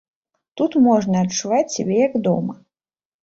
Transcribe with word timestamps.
Тут 0.59 0.77
можна 0.85 1.15
адчуваць 1.25 1.75
сябе 1.75 1.95
як 2.07 2.17
дома. 2.29 2.57